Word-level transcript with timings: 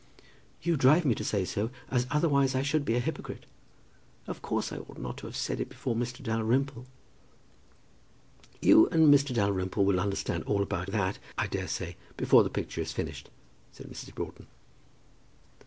"You 0.63 0.77
drive 0.77 1.05
me 1.05 1.13
to 1.13 1.23
say 1.23 1.45
so, 1.45 1.69
as 1.91 2.07
otherwise 2.09 2.55
I 2.55 2.63
should 2.63 2.85
be 2.85 2.95
a 2.95 2.99
hypocrite. 2.99 3.45
Of 4.25 4.41
course 4.41 4.71
I 4.73 4.77
ought 4.77 4.97
not 4.97 5.17
to 5.17 5.27
have 5.27 5.35
said 5.37 5.59
it 5.59 5.69
before 5.69 5.95
Mr. 5.95 6.23
Dalrymple." 6.23 6.87
"You 8.63 8.87
and 8.89 9.13
Mr. 9.13 9.31
Dalrymple 9.35 9.85
will 9.85 9.99
understand 9.99 10.43
all 10.45 10.63
about 10.63 10.87
that, 10.87 11.19
I 11.37 11.45
daresay, 11.45 11.97
before 12.17 12.41
the 12.43 12.49
picture 12.49 12.81
is 12.81 12.91
finished," 12.91 13.29
said 13.71 13.87
Mrs. 13.91 14.15
Broughton. 14.15 14.47